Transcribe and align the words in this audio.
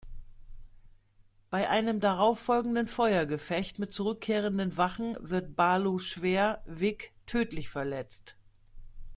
Bei 1.51 1.69
einem 1.69 1.99
darauffolgenden 1.99 2.87
Feuergefecht 2.87 3.77
mit 3.77 3.93
zurückkehrenden 3.93 4.75
Wachen 4.75 5.15
wird 5.19 5.55
Barlow 5.55 5.99
schwer, 5.99 6.63
Vig 6.65 7.11
tödlich 7.27 7.69
verletzt. 7.69 8.35